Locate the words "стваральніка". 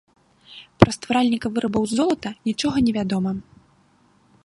0.97-1.47